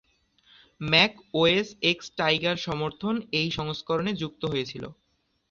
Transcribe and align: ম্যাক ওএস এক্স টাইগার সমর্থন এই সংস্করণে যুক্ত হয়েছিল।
ম্যাক 0.81 1.13
ওএস 1.33 1.67
এক্স 1.91 2.05
টাইগার 2.17 2.57
সমর্থন 2.67 3.15
এই 3.39 3.49
সংস্করণে 3.57 4.11
যুক্ত 4.21 4.41
হয়েছিল। 4.51 4.83